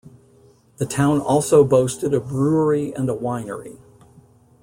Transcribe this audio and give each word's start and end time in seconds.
The 0.77 0.87
town 0.87 1.19
also 1.21 1.63
boasted 1.63 2.11
a 2.15 2.19
brewery 2.19 2.91
and 2.91 3.07
a 3.07 3.13
winery. 3.13 3.77